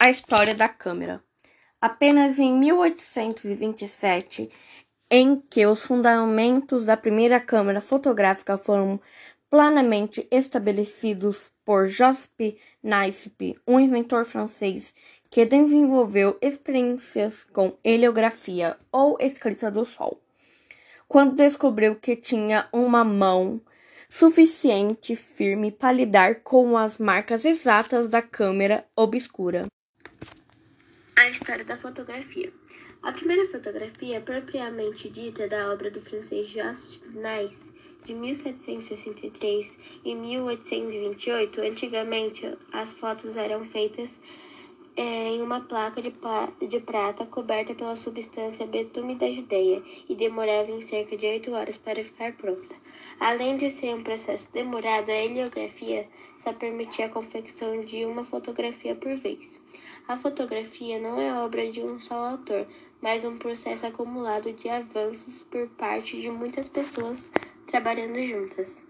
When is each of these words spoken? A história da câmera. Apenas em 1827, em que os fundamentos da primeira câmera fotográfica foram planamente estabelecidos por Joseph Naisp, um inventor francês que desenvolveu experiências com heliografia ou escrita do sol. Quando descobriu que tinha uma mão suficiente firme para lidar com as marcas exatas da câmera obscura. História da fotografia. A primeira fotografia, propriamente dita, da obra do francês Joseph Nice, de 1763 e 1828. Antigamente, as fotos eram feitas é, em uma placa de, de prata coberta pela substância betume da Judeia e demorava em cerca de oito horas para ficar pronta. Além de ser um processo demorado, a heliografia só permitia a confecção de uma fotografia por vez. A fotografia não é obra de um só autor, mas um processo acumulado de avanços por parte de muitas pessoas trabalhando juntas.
A 0.00 0.10
história 0.10 0.54
da 0.54 0.68
câmera. 0.68 1.20
Apenas 1.80 2.38
em 2.38 2.56
1827, 2.56 4.48
em 5.10 5.40
que 5.50 5.66
os 5.66 5.84
fundamentos 5.84 6.84
da 6.84 6.96
primeira 6.96 7.40
câmera 7.40 7.80
fotográfica 7.80 8.56
foram 8.56 9.00
planamente 9.50 10.24
estabelecidos 10.30 11.50
por 11.64 11.88
Joseph 11.88 12.54
Naisp, 12.80 13.56
um 13.66 13.80
inventor 13.80 14.24
francês 14.24 14.94
que 15.28 15.44
desenvolveu 15.44 16.38
experiências 16.40 17.42
com 17.42 17.76
heliografia 17.82 18.76
ou 18.92 19.16
escrita 19.18 19.68
do 19.68 19.84
sol. 19.84 20.20
Quando 21.08 21.34
descobriu 21.34 21.96
que 21.96 22.14
tinha 22.14 22.68
uma 22.72 23.02
mão 23.02 23.60
suficiente 24.08 25.16
firme 25.16 25.72
para 25.72 25.90
lidar 25.90 26.36
com 26.36 26.78
as 26.78 27.00
marcas 27.00 27.44
exatas 27.44 28.08
da 28.08 28.22
câmera 28.22 28.86
obscura. 28.94 29.66
História 31.30 31.62
da 31.62 31.76
fotografia. 31.76 32.50
A 33.02 33.12
primeira 33.12 33.46
fotografia, 33.46 34.18
propriamente 34.18 35.10
dita, 35.10 35.46
da 35.46 35.70
obra 35.70 35.90
do 35.90 36.00
francês 36.00 36.48
Joseph 36.48 37.02
Nice, 37.14 37.70
de 38.02 38.14
1763 38.14 39.78
e 40.06 40.14
1828. 40.14 41.60
Antigamente, 41.60 42.56
as 42.72 42.92
fotos 42.92 43.36
eram 43.36 43.62
feitas 43.62 44.18
é, 44.98 45.28
em 45.28 45.40
uma 45.40 45.60
placa 45.60 46.02
de, 46.02 46.12
de 46.66 46.80
prata 46.80 47.24
coberta 47.24 47.72
pela 47.72 47.94
substância 47.94 48.66
betume 48.66 49.14
da 49.14 49.30
Judeia 49.30 49.80
e 50.08 50.14
demorava 50.16 50.72
em 50.72 50.82
cerca 50.82 51.16
de 51.16 51.24
oito 51.24 51.52
horas 51.52 51.76
para 51.76 52.02
ficar 52.02 52.32
pronta. 52.32 52.74
Além 53.20 53.56
de 53.56 53.70
ser 53.70 53.94
um 53.94 54.02
processo 54.02 54.52
demorado, 54.52 55.08
a 55.08 55.14
heliografia 55.14 56.08
só 56.36 56.52
permitia 56.52 57.06
a 57.06 57.10
confecção 57.10 57.84
de 57.84 58.04
uma 58.04 58.24
fotografia 58.24 58.96
por 58.96 59.16
vez. 59.16 59.62
A 60.08 60.16
fotografia 60.16 60.98
não 60.98 61.20
é 61.20 61.32
obra 61.44 61.70
de 61.70 61.80
um 61.80 62.00
só 62.00 62.32
autor, 62.32 62.66
mas 63.00 63.24
um 63.24 63.38
processo 63.38 63.86
acumulado 63.86 64.52
de 64.52 64.68
avanços 64.68 65.44
por 65.44 65.68
parte 65.68 66.20
de 66.20 66.28
muitas 66.28 66.68
pessoas 66.68 67.30
trabalhando 67.68 68.20
juntas. 68.20 68.84